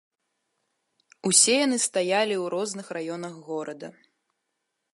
Усе 1.31 1.53
яны 1.65 1.77
стаялі 1.87 2.35
ў 2.43 2.55
розных 2.55 2.87
раёнах 2.97 3.33
горада. 3.51 3.87